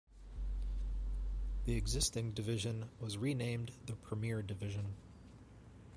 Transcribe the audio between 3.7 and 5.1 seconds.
the Premier Division.